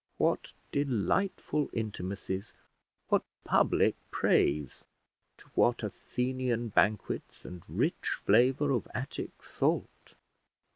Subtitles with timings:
[0.17, 2.53] what delightful intimacies,
[3.09, 4.83] what public praise,
[5.37, 10.15] to what Athenian banquets and rich flavour of Attic salt?